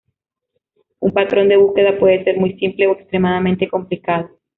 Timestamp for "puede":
1.99-2.23